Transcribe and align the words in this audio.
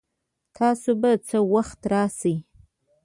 تاسو 0.57 0.91
به 1.01 1.11
څه 1.27 1.37
وخت 1.53 1.79
راشئ؟ 1.91 2.35